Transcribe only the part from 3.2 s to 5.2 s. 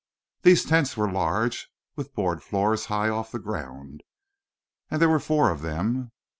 the ground, and there were